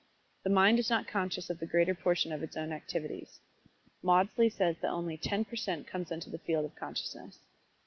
[0.41, 3.39] The mind is not conscious of the greater portion of its own activities
[4.01, 7.37] Maudsley says that only ten per cent comes into the field of consciousness.